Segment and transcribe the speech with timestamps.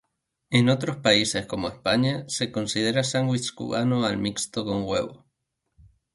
[0.49, 5.27] En otros países como España, se considera sándwich cubano al mixto con huevo.